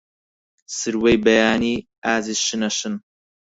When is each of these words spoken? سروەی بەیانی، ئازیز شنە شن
سروەی 0.77 1.17
بەیانی، 1.25 1.77
ئازیز 2.05 2.39
شنە 2.47 2.69
شن 2.77 2.93